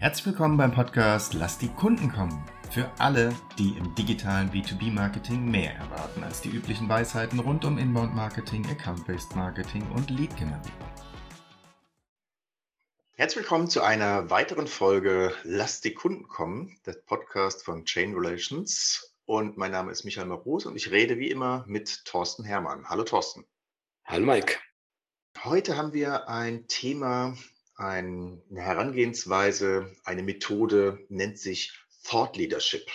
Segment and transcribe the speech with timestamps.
[0.00, 2.42] Herzlich willkommen beim Podcast Lass die Kunden kommen.
[2.70, 8.64] Für alle, die im digitalen B2B-Marketing mehr erwarten als die üblichen Weisheiten rund um Inbound-Marketing,
[8.64, 10.72] Account-Based Marketing und Lead-Generierung.
[13.12, 19.14] Herzlich willkommen zu einer weiteren Folge Lass die Kunden kommen, der Podcast von Chain Relations.
[19.26, 22.88] Und mein Name ist Michael Marus und ich rede wie immer mit Thorsten Hermann.
[22.88, 23.44] Hallo Thorsten.
[24.06, 24.56] Hallo Mike.
[25.44, 27.36] Heute haben wir ein Thema,
[27.80, 31.72] eine Herangehensweise, eine Methode, nennt sich
[32.04, 32.86] Thought Leadership.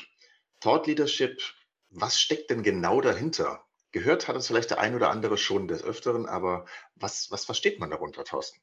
[0.59, 1.41] Thought Leadership,
[1.89, 3.65] was steckt denn genau dahinter?
[3.91, 7.79] Gehört hat es vielleicht der ein oder andere schon des Öfteren, aber was, was versteht
[7.79, 8.59] man darunter, Thorsten?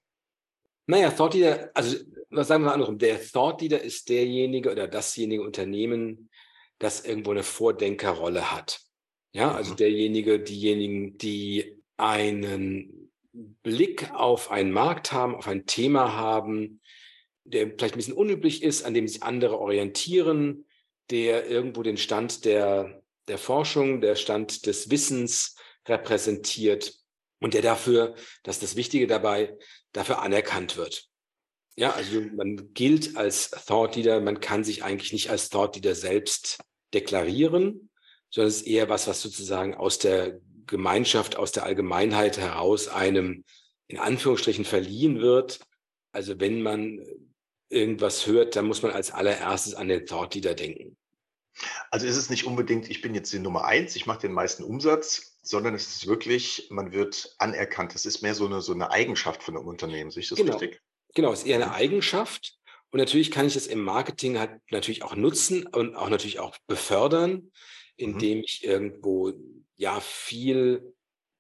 [0.87, 1.97] Naja, Thought Leader, also
[2.31, 6.31] was sagen wir andersrum, der Thought Leader ist derjenige oder dasjenige Unternehmen,
[6.79, 8.81] das irgendwo eine Vordenkerrolle hat.
[9.33, 9.77] Ja, also mhm.
[9.79, 16.81] derjenige, diejenigen, die einen Blick auf einen Markt haben, auf ein Thema haben,
[17.45, 20.67] der vielleicht ein bisschen unüblich ist, an dem sich andere orientieren,
[21.11, 26.95] der irgendwo den Stand der, der Forschung, der Stand des Wissens repräsentiert
[27.41, 29.57] und der dafür, das ist das Wichtige dabei,
[29.93, 31.09] dafür anerkannt wird.
[31.75, 35.95] Ja, also man gilt als Thought Leader, man kann sich eigentlich nicht als Thought Leader
[35.95, 36.61] selbst
[36.93, 37.91] deklarieren,
[38.31, 43.45] sondern es ist eher was, was sozusagen aus der Gemeinschaft aus der Allgemeinheit heraus einem
[43.89, 45.61] in Anführungsstrichen verliehen wird.
[46.13, 47.01] Also wenn man
[47.69, 50.97] irgendwas hört, dann muss man als allererstes an den Thought Leader denken.
[51.91, 54.63] Also ist es nicht unbedingt, ich bin jetzt die Nummer eins, ich mache den meisten
[54.63, 57.95] Umsatz, sondern es ist wirklich, man wird anerkannt.
[57.95, 60.11] Das ist mehr so eine, so eine Eigenschaft von einem Unternehmen.
[60.11, 60.57] Sehe ich das genau.
[60.57, 60.81] richtig?
[61.15, 62.55] Genau, es ist eher eine Eigenschaft.
[62.91, 66.57] Und natürlich kann ich das im Marketing halt natürlich auch nutzen und auch natürlich auch
[66.67, 67.51] befördern, mhm.
[67.97, 68.45] indem mhm.
[68.45, 69.33] ich irgendwo
[69.83, 70.95] ja viel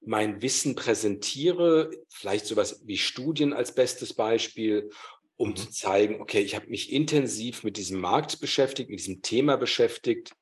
[0.04, 4.90] mein Wissen präsentiere, vielleicht sowas wie Studien als bestes Beispiel,
[5.36, 5.56] um mhm.
[5.56, 10.32] zu zeigen, okay, ich habe mich intensiv mit diesem Markt beschäftigt, mit diesem Thema beschäftigt,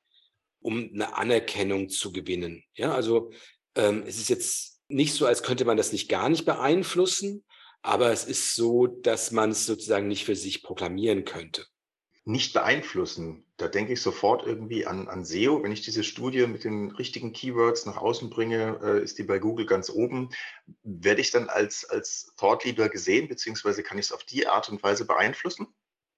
[0.61, 2.63] um eine Anerkennung zu gewinnen.
[2.73, 3.31] Ja, also
[3.75, 7.45] ähm, es ist jetzt nicht so, als könnte man das nicht gar nicht beeinflussen,
[7.83, 11.65] aber es ist so, dass man es sozusagen nicht für sich proklamieren könnte
[12.31, 13.45] nicht beeinflussen.
[13.57, 15.61] Da denke ich sofort irgendwie an, an SEO.
[15.63, 19.39] Wenn ich diese Studie mit den richtigen Keywords nach außen bringe, äh, ist die bei
[19.39, 20.29] Google ganz oben.
[20.83, 24.69] Werde ich dann als, als Thought Leader gesehen, beziehungsweise kann ich es auf die Art
[24.69, 25.67] und Weise beeinflussen?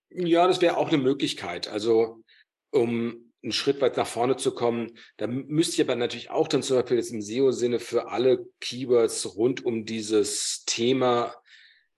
[0.09, 1.67] Ja, das wäre auch eine Möglichkeit.
[1.67, 2.23] Also,
[2.71, 6.63] um einen Schritt weit nach vorne zu kommen, da müsste ich aber natürlich auch dann
[6.63, 11.35] zum Beispiel jetzt im SEO-Sinne für alle Keywords rund um dieses Thema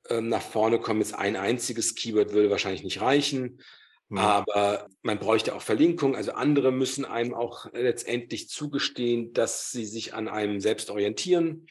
[0.09, 1.01] ähm, nach vorne kommen.
[1.01, 3.61] Jetzt ein einziges Keyword würde wahrscheinlich nicht reichen.
[4.09, 4.17] Mhm.
[4.19, 6.15] Aber man bräuchte auch Verlinkung.
[6.15, 11.67] Also andere müssen einem auch letztendlich zugestehen, dass sie sich an einem selbst orientieren,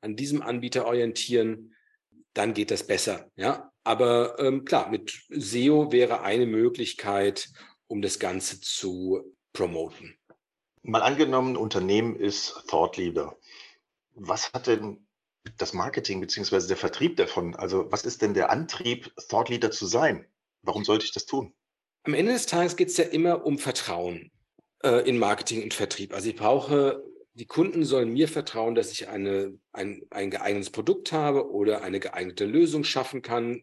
[0.00, 1.74] an diesem Anbieter orientieren.
[2.32, 3.30] Dann geht das besser.
[3.36, 7.50] Ja, aber ähm, klar, mit SEO wäre eine Möglichkeit,
[7.86, 10.18] um das Ganze zu promoten.
[10.82, 13.38] Mal angenommen, Unternehmen ist Thought Leader.
[14.14, 15.06] Was hat denn
[15.58, 16.66] das Marketing bzw.
[16.66, 17.54] der Vertrieb davon?
[17.54, 20.26] Also was ist denn der Antrieb, Thought Leader zu sein?
[20.62, 21.54] Warum sollte ich das tun?
[22.04, 24.30] Am Ende des Tages geht es ja immer um Vertrauen
[24.82, 26.12] äh, in Marketing und Vertrieb.
[26.12, 31.12] Also ich brauche, die Kunden sollen mir vertrauen, dass ich eine, ein, ein geeignetes Produkt
[31.12, 33.62] habe oder eine geeignete Lösung schaffen kann,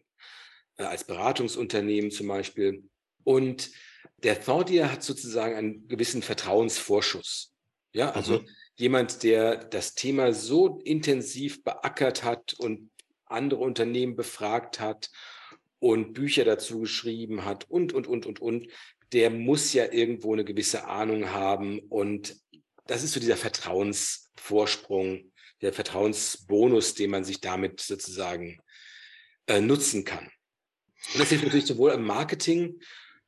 [0.76, 2.82] äh, als Beratungsunternehmen zum Beispiel.
[3.22, 3.70] Und
[4.24, 7.52] der Thought Leader hat sozusagen einen gewissen Vertrauensvorschuss.
[7.92, 8.48] Ja, also mhm.
[8.74, 12.90] jemand, der das Thema so intensiv beackert hat und
[13.24, 15.10] andere Unternehmen befragt hat
[15.82, 18.68] und Bücher dazu geschrieben hat und, und, und, und, und,
[19.10, 21.80] der muss ja irgendwo eine gewisse Ahnung haben.
[21.80, 22.36] Und
[22.86, 28.60] das ist so dieser Vertrauensvorsprung, der Vertrauensbonus, den man sich damit sozusagen
[29.48, 30.30] äh, nutzen kann.
[31.14, 32.78] Und das hilft natürlich sowohl im Marketing,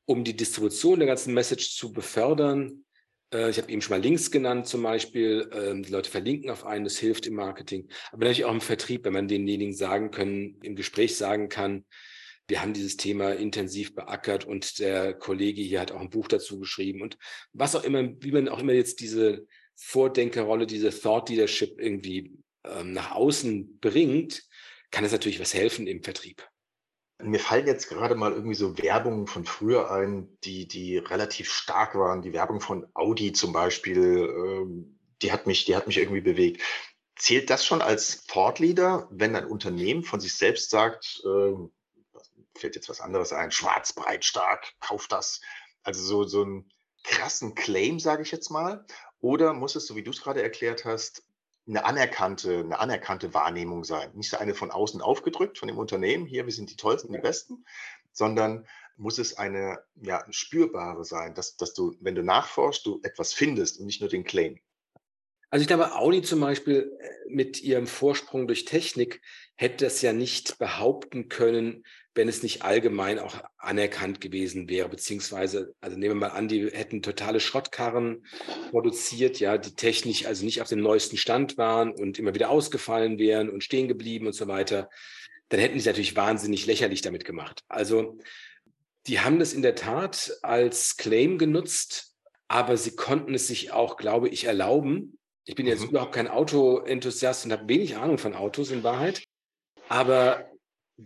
[0.05, 2.85] um die Distribution der ganzen Message zu befördern.
[3.33, 5.51] Äh, ich habe eben schon mal Links genannt zum Beispiel.
[5.51, 7.89] Äh, die Leute verlinken auf einen, das hilft im Marketing.
[8.13, 11.85] Aber natürlich auch im Vertrieb, wenn man denjenigen sagen können, im Gespräch sagen kann,
[12.49, 16.59] wir haben dieses Thema intensiv beackert und der Kollege hier hat auch ein Buch dazu
[16.59, 17.17] geschrieben und
[17.53, 19.47] was auch immer, wie man auch immer jetzt diese
[19.77, 22.33] Vordenkerrolle, diese Thought Leadership irgendwie
[22.65, 24.45] ähm, nach außen bringt,
[24.91, 26.47] kann es natürlich was helfen im Vertrieb.
[27.23, 31.95] Mir fallen jetzt gerade mal irgendwie so Werbungen von früher ein, die, die relativ stark
[31.95, 32.23] waren.
[32.23, 36.63] Die Werbung von Audi zum Beispiel, ähm, die hat mich, die hat mich irgendwie bewegt.
[37.17, 41.55] Zählt das schon als Thought Leader, wenn ein Unternehmen von sich selbst sagt, äh,
[42.57, 45.41] fällt jetzt was anderes ein, schwarz, breit, stark, kauf das.
[45.83, 46.71] Also so, so einen
[47.03, 48.87] krassen Claim, sage ich jetzt mal.
[49.21, 51.23] Oder muss es, so wie du es gerade erklärt hast,
[51.67, 54.11] eine anerkannte, eine anerkannte Wahrnehmung sein.
[54.15, 57.65] Nicht eine von außen aufgedrückt von dem Unternehmen, hier, wir sind die Tollsten, die Besten,
[58.13, 58.67] sondern
[58.97, 63.81] muss es eine ja, spürbare sein, dass, dass du, wenn du nachforschst, du etwas findest
[63.81, 64.61] und nicht nur den Claim.
[65.51, 69.23] Also ich glaube, Audi zum Beispiel äh, mit ihrem Vorsprung durch Technik
[69.55, 71.85] hätte das ja nicht behaupten können,
[72.15, 76.69] wenn es nicht allgemein auch anerkannt gewesen wäre, beziehungsweise, also nehmen wir mal an, die
[76.71, 78.25] hätten totale Schrottkarren
[78.71, 83.19] produziert, ja, die technisch also nicht auf dem neuesten Stand waren und immer wieder ausgefallen
[83.19, 84.89] wären und stehen geblieben und so weiter,
[85.49, 87.63] dann hätten sie natürlich wahnsinnig lächerlich damit gemacht.
[87.69, 88.19] Also
[89.07, 92.15] die haben das in der Tat als Claim genutzt,
[92.49, 95.19] aber sie konnten es sich auch, glaube ich, erlauben.
[95.45, 95.91] Ich bin jetzt mhm.
[95.91, 99.25] überhaupt kein Auto-Enthusiast und habe wenig Ahnung von Autos in Wahrheit.
[99.89, 100.49] Aber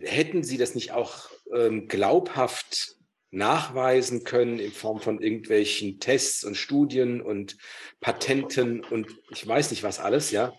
[0.01, 2.99] hätten Sie das nicht auch ähm, glaubhaft
[3.31, 7.57] nachweisen können in Form von irgendwelchen Tests und Studien und
[8.01, 10.55] Patenten und ich weiß nicht was alles, ja,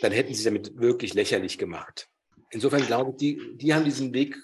[0.00, 2.08] dann hätten sie damit wirklich lächerlich gemacht.
[2.50, 4.36] Insofern glaube ich, die, die haben diesen Weg,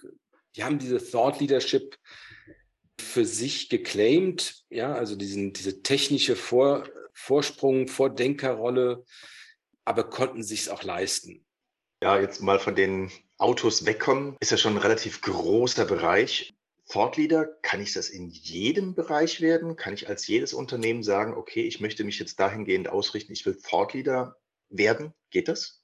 [0.56, 1.96] die haben diese Thought Leadership
[3.00, 9.04] für sich geclaimed, ja, also diesen, diese technische Vor, Vorsprung, Vordenkerrolle,
[9.84, 11.44] aber konnten sich es auch leisten.
[12.02, 13.10] Ja, jetzt mal von den
[13.42, 16.54] Autos wegkommen, ist ja schon ein relativ großer Bereich.
[16.88, 19.76] Thought Leader, kann ich das in jedem Bereich werden?
[19.76, 23.56] Kann ich als jedes Unternehmen sagen, okay, ich möchte mich jetzt dahingehend ausrichten, ich will
[23.56, 24.36] Thought Leader
[24.68, 25.12] werden?
[25.30, 25.82] Geht das?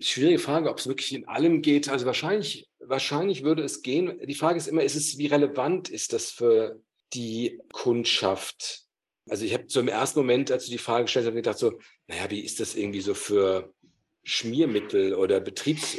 [0.00, 1.88] Schwierige Frage, ob es wirklich in allem geht.
[1.88, 4.18] Also wahrscheinlich, wahrscheinlich würde es gehen.
[4.26, 6.80] Die Frage ist immer, ist es, wie relevant ist das für
[7.12, 8.84] die Kundschaft?
[9.28, 11.78] Also ich habe so im ersten Moment, als du die Frage gestellt hast, gedacht so,
[12.06, 13.74] naja, wie ist das irgendwie so für
[14.24, 15.96] Schmiermittel oder Betriebs,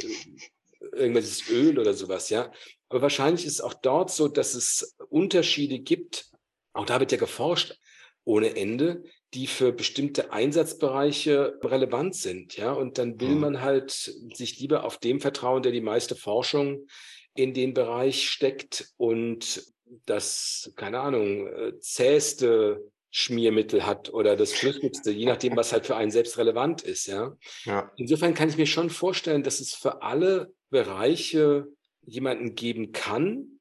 [0.96, 2.50] irgendwelches Öl oder sowas, ja.
[2.88, 6.30] Aber wahrscheinlich ist es auch dort so, dass es Unterschiede gibt.
[6.72, 7.78] Auch da wird ja geforscht
[8.24, 9.04] ohne Ende,
[9.34, 12.72] die für bestimmte Einsatzbereiche relevant sind, ja.
[12.72, 13.40] Und dann will mhm.
[13.40, 16.86] man halt sich lieber auf dem vertrauen, der die meiste Forschung
[17.34, 19.64] in den Bereich steckt und
[20.06, 25.96] das, keine Ahnung, äh, zähste Schmiermittel hat oder das flüssigste, je nachdem, was halt für
[25.96, 27.06] einen selbst relevant ist.
[27.06, 27.36] Ja?
[27.64, 27.90] ja?
[27.96, 31.68] Insofern kann ich mir schon vorstellen, dass es für alle Bereiche
[32.02, 33.60] jemanden geben kann,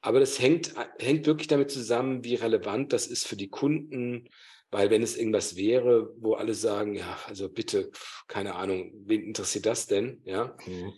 [0.00, 4.28] aber das hängt, hängt wirklich damit zusammen, wie relevant das ist für die Kunden,
[4.70, 7.90] weil wenn es irgendwas wäre, wo alle sagen, ja, also bitte,
[8.26, 10.20] keine Ahnung, wen interessiert das denn?
[10.24, 10.92] Ja, mhm.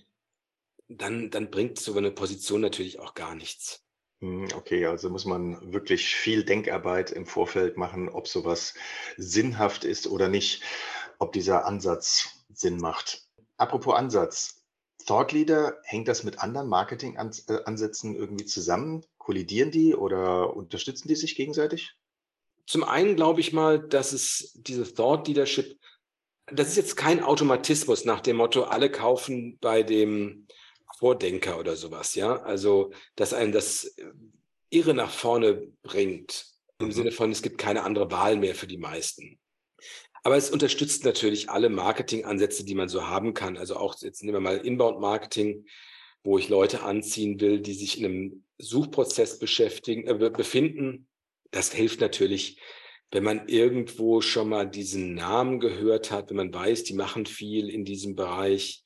[0.88, 3.86] dann, dann bringt so eine Position natürlich auch gar nichts.
[4.20, 8.74] Hm, okay, also muss man wirklich viel Denkarbeit im Vorfeld machen, ob sowas
[9.18, 10.62] sinnhaft ist oder nicht,
[11.18, 13.28] ob dieser Ansatz Sinn macht.
[13.58, 14.65] Apropos Ansatz,
[15.04, 19.04] Thought Leader, hängt das mit anderen Marketingansätzen irgendwie zusammen?
[19.18, 21.94] Kollidieren die oder unterstützen die sich gegenseitig?
[22.66, 25.78] Zum einen glaube ich mal, dass es diese Thought Leadership,
[26.46, 30.46] das ist jetzt kein Automatismus nach dem Motto, alle kaufen bei dem
[30.98, 32.42] Vordenker oder sowas, ja.
[32.42, 34.10] Also, dass einem das äh,
[34.70, 36.46] irre nach vorne bringt,
[36.78, 36.92] im mhm.
[36.92, 39.38] Sinne von, es gibt keine andere Wahl mehr für die meisten.
[40.26, 43.56] Aber es unterstützt natürlich alle Marketingansätze, die man so haben kann.
[43.56, 45.66] Also auch, jetzt nehmen wir mal Inbound-Marketing,
[46.24, 51.06] wo ich Leute anziehen will, die sich in einem Suchprozess beschäftigen, äh, befinden.
[51.52, 52.58] Das hilft natürlich,
[53.12, 57.70] wenn man irgendwo schon mal diesen Namen gehört hat, wenn man weiß, die machen viel
[57.70, 58.82] in diesem Bereich,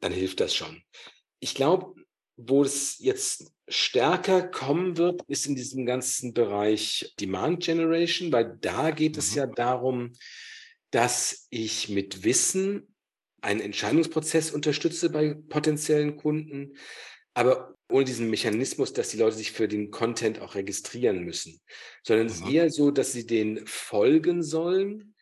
[0.00, 0.82] dann hilft das schon.
[1.40, 1.94] Ich glaube,
[2.36, 8.90] wo es jetzt stärker kommen wird, ist in diesem ganzen Bereich Demand Generation, weil da
[8.90, 9.20] geht mhm.
[9.20, 10.12] es ja darum,
[10.92, 12.94] dass ich mit Wissen
[13.40, 16.76] einen Entscheidungsprozess unterstütze bei potenziellen Kunden,
[17.34, 21.60] aber ohne diesen Mechanismus, dass die Leute sich für den Content auch registrieren müssen,
[22.04, 25.14] sondern es ist eher so, dass sie den folgen sollen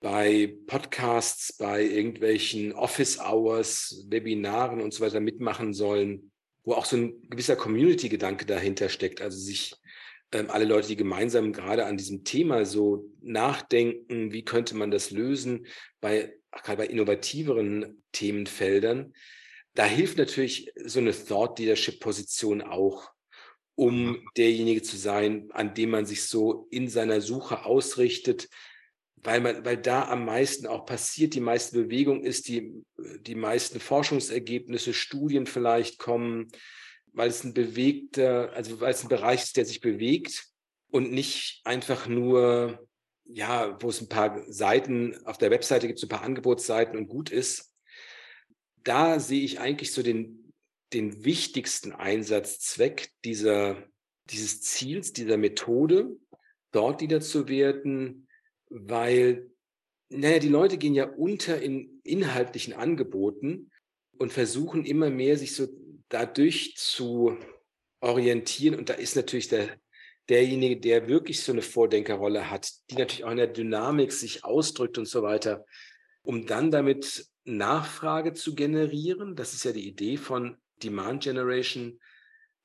[0.00, 6.32] bei Podcasts, bei irgendwelchen Office Hours, Webinaren und so weiter mitmachen sollen,
[6.64, 9.20] wo auch so ein gewisser Community-Gedanke dahinter steckt.
[9.20, 9.74] Also sich
[10.32, 15.66] alle Leute, die gemeinsam gerade an diesem Thema so nachdenken, wie könnte man das lösen,
[16.00, 19.12] bei, gerade bei innovativeren Themenfeldern,
[19.74, 23.10] da hilft natürlich so eine Thought Leadership Position auch,
[23.74, 28.48] um derjenige zu sein, an dem man sich so in seiner Suche ausrichtet,
[29.16, 32.72] weil, man, weil da am meisten auch passiert, die meiste Bewegung ist, die,
[33.20, 36.48] die meisten Forschungsergebnisse, Studien vielleicht kommen,
[37.12, 40.46] weil es ein bewegter, also weil es ein Bereich ist, der sich bewegt
[40.90, 42.86] und nicht einfach nur,
[43.24, 47.08] ja, wo es ein paar Seiten auf der Webseite gibt, so ein paar Angebotsseiten und
[47.08, 47.72] gut ist.
[48.82, 50.52] Da sehe ich eigentlich so den,
[50.92, 53.76] den wichtigsten Einsatzzweck dieser,
[54.30, 56.16] dieses Ziels, dieser Methode,
[56.72, 58.28] dort wieder zu werden,
[58.68, 59.50] weil
[60.10, 63.70] naja, die Leute gehen ja unter in inhaltlichen Angeboten
[64.18, 65.68] und versuchen immer mehr, sich so
[66.10, 67.38] dadurch zu
[68.00, 68.78] orientieren.
[68.78, 69.78] Und da ist natürlich der,
[70.28, 74.98] derjenige, der wirklich so eine Vordenkerrolle hat, die natürlich auch in der Dynamik sich ausdrückt
[74.98, 75.64] und so weiter,
[76.22, 79.34] um dann damit Nachfrage zu generieren.
[79.36, 81.98] Das ist ja die Idee von Demand Generation.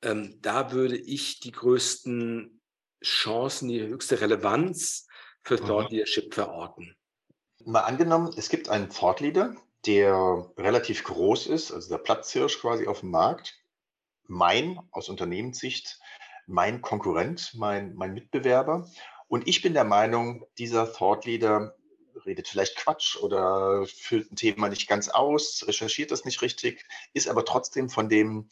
[0.02, 2.60] Ähm, da würde ich die größten
[3.02, 5.06] Chancen, die höchste Relevanz
[5.42, 5.66] für mhm.
[5.66, 6.94] Thought Leadership verorten.
[7.64, 12.86] Mal angenommen, es gibt einen Thought Leader, der relativ groß ist, also der Platzhirsch quasi
[12.86, 13.54] auf dem Markt.
[14.28, 16.00] Mein, aus Unternehmenssicht,
[16.46, 18.90] mein Konkurrent, mein, mein Mitbewerber.
[19.28, 21.76] Und ich bin der Meinung, dieser Thought Leader
[22.24, 27.28] redet vielleicht Quatsch oder füllt ein Thema nicht ganz aus, recherchiert das nicht richtig, ist
[27.28, 28.48] aber trotzdem von dem,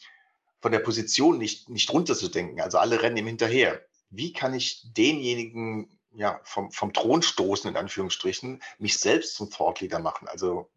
[0.61, 2.61] von der Position nicht, nicht runterzudenken.
[2.61, 3.85] Also alle rennen ihm hinterher.
[4.11, 9.81] Wie kann ich denjenigen ja, vom, vom Thron stoßen, in Anführungsstrichen, mich selbst zum Thought
[9.81, 10.29] Leader machen?
[10.29, 10.71] Also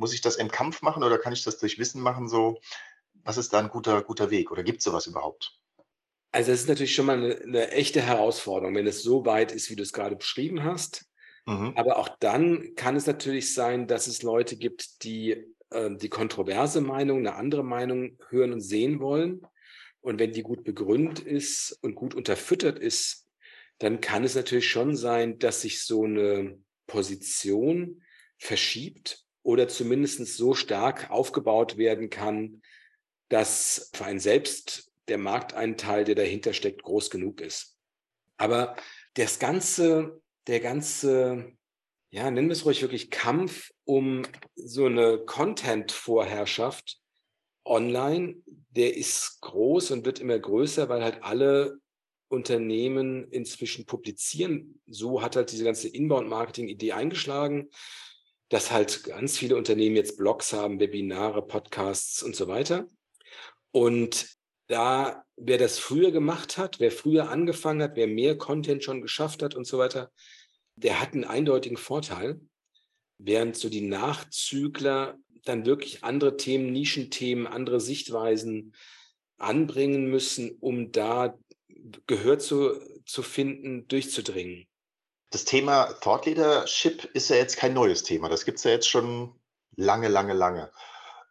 [0.00, 2.28] muss ich das im Kampf machen oder kann ich das durch Wissen machen?
[2.28, 2.58] So,
[3.22, 5.58] was ist da ein guter, guter Weg oder gibt es sowas überhaupt?
[6.32, 9.68] Also es ist natürlich schon mal eine, eine, echte Herausforderung, wenn es so weit ist,
[9.70, 11.06] wie du es gerade beschrieben hast.
[11.46, 11.72] Mhm.
[11.76, 16.80] Aber auch dann kann es natürlich sein, dass es Leute gibt, die äh, die kontroverse
[16.80, 19.46] Meinung, eine andere Meinung hören und sehen wollen.
[20.00, 23.26] Und wenn die gut begründet ist und gut unterfüttert ist,
[23.78, 28.02] dann kann es natürlich schon sein, dass sich so eine Position
[28.38, 32.62] verschiebt oder zumindest so stark aufgebaut werden kann,
[33.28, 37.76] dass für einen selbst der Markteinteil, der dahinter steckt, groß genug ist.
[38.36, 38.76] Aber
[39.14, 40.20] das ganze
[40.50, 41.52] der ganze,
[42.10, 44.22] ja, nennen wir es ruhig wirklich Kampf um
[44.56, 46.98] so eine Content-Vorherrschaft
[47.64, 48.36] online,
[48.70, 51.78] der ist groß und wird immer größer, weil halt alle
[52.28, 54.80] Unternehmen inzwischen publizieren.
[54.86, 57.70] So hat halt diese ganze Inbound-Marketing-Idee eingeschlagen,
[58.50, 62.88] dass halt ganz viele Unternehmen jetzt Blogs haben, Webinare, Podcasts und so weiter.
[63.70, 64.28] Und
[64.66, 69.42] da, wer das früher gemacht hat, wer früher angefangen hat, wer mehr Content schon geschafft
[69.42, 70.10] hat und so weiter,
[70.74, 72.40] der hat einen eindeutigen Vorteil,
[73.18, 78.74] während so die Nachzügler dann wirklich andere Themen, Nischenthemen, andere Sichtweisen
[79.38, 81.38] anbringen müssen, um da
[82.06, 84.66] Gehör zu, zu finden, durchzudringen.
[85.30, 88.28] Das Thema Thought Leadership ist ja jetzt kein neues Thema.
[88.28, 89.32] Das gibt es ja jetzt schon
[89.76, 90.70] lange, lange, lange.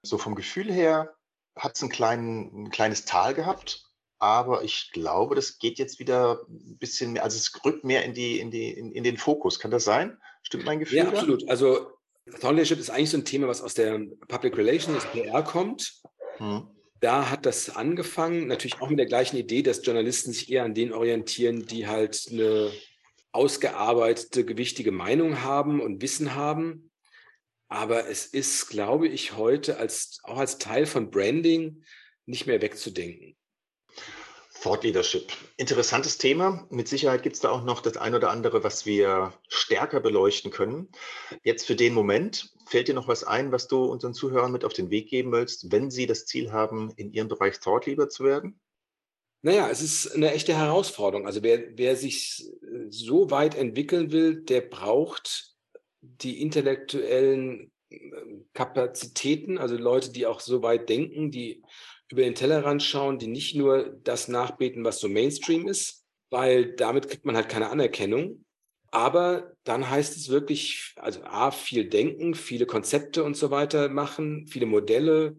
[0.01, 1.13] So vom Gefühl her
[1.55, 3.83] hat es ein, ein kleines Tal gehabt,
[4.17, 8.13] aber ich glaube, das geht jetzt wieder ein bisschen mehr, also es rückt mehr in,
[8.13, 9.59] die, in, die, in, in den Fokus.
[9.59, 10.17] Kann das sein?
[10.43, 10.99] Stimmt mein Gefühl?
[10.99, 11.49] Ja, absolut.
[11.49, 11.91] Also
[12.39, 16.01] Thought Leadership ist eigentlich so ein Thema, was aus der Public Relations, PR kommt.
[16.37, 16.67] Hm.
[17.01, 20.73] Da hat das angefangen, natürlich auch mit der gleichen Idee, dass Journalisten sich eher an
[20.73, 22.71] denen orientieren, die halt eine
[23.31, 26.91] ausgearbeitete, gewichtige Meinung haben und Wissen haben.
[27.67, 31.83] Aber es ist, glaube ich, heute als, auch als Teil von Branding
[32.25, 33.35] nicht mehr wegzudenken.
[34.61, 35.31] Thought Leadership.
[35.55, 36.67] Interessantes Thema.
[36.69, 40.51] Mit Sicherheit gibt es da auch noch das ein oder andere, was wir stärker beleuchten
[40.51, 40.89] können.
[41.43, 44.73] Jetzt für den Moment, fällt dir noch was ein, was du unseren Zuhörern mit auf
[44.73, 48.25] den Weg geben willst, wenn sie das Ziel haben, in ihrem Bereich Thought Leader zu
[48.25, 48.59] werden?
[49.41, 51.25] Naja, es ist eine echte Herausforderung.
[51.25, 52.51] Also wer, wer sich
[52.91, 55.55] so weit entwickeln will, der braucht
[56.01, 61.63] die intellektuellen ähm, Kapazitäten, also Leute, die auch so weit denken, die
[62.11, 67.07] über den Tellerrand schauen, die nicht nur das nachbeten, was so Mainstream ist, weil damit
[67.07, 68.45] kriegt man halt keine Anerkennung.
[68.91, 74.47] Aber dann heißt es wirklich, also A, viel denken, viele Konzepte und so weiter machen,
[74.47, 75.37] viele Modelle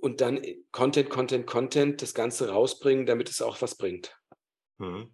[0.00, 0.42] und dann
[0.72, 4.16] Content, Content, Content, das Ganze rausbringen, damit es auch was bringt.
[4.78, 5.12] Mhm.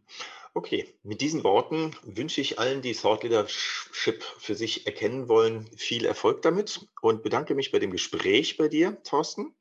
[0.56, 6.06] Okay, mit diesen Worten wünsche ich allen, die Thought Leadership für sich erkennen wollen, viel
[6.06, 9.54] Erfolg damit und bedanke mich bei dem Gespräch bei dir, Thorsten,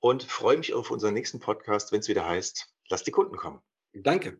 [0.00, 3.60] und freue mich auf unseren nächsten Podcast, wenn es wieder heißt, lass die Kunden kommen.
[3.92, 4.38] Danke.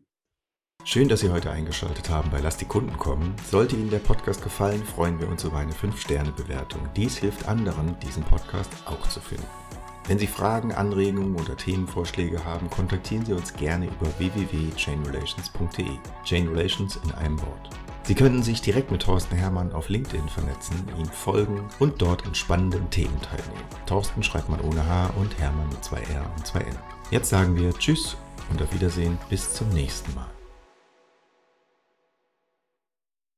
[0.83, 3.35] Schön, dass Sie heute eingeschaltet haben bei Lass die Kunden kommen.
[3.51, 6.89] Sollte Ihnen der Podcast gefallen, freuen wir uns über eine 5-Sterne-Bewertung.
[6.95, 9.64] Dies hilft anderen, diesen Podcast auch zu finden.
[10.07, 15.97] Wenn Sie Fragen, Anregungen oder Themenvorschläge haben, kontaktieren Sie uns gerne über www.chainrelations.de.
[16.23, 17.69] Chain Relations in einem Wort.
[18.03, 22.35] Sie können sich direkt mit Thorsten Hermann auf LinkedIn vernetzen, ihm folgen und dort an
[22.35, 23.65] spannenden Themen teilnehmen.
[23.87, 26.77] Thorsten schreibt man ohne H und Hermann mit zwei R und zwei N.
[27.09, 28.15] Jetzt sagen wir Tschüss
[28.51, 30.29] und auf Wiedersehen bis zum nächsten Mal.